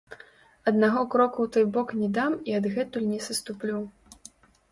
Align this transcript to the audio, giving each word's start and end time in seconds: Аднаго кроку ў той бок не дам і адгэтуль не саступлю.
Аднаго 0.69 1.01
кроку 1.15 1.39
ў 1.43 1.47
той 1.57 1.65
бок 1.75 1.87
не 1.99 2.09
дам 2.17 2.31
і 2.51 2.55
адгэтуль 2.59 3.05
не 3.13 3.19
саступлю. 3.29 3.77